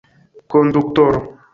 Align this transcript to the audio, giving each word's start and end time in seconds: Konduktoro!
Konduktoro! 0.55 1.23